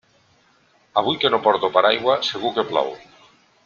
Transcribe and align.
Avui 1.03 1.19
que 1.25 1.31
no 1.35 1.41
porto 1.49 1.71
paraigua 1.79 2.19
segur 2.33 2.57
que 2.59 2.69
plou. 2.75 2.95